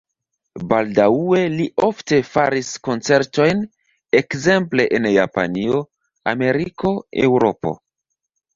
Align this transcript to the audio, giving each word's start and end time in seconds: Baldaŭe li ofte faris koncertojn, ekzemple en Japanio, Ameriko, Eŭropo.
Baldaŭe 0.69 1.41
li 1.55 1.67
ofte 1.87 2.19
faris 2.29 2.71
koncertojn, 2.89 3.61
ekzemple 4.21 4.89
en 5.01 5.07
Japanio, 5.19 5.85
Ameriko, 6.35 6.99
Eŭropo. 7.29 7.79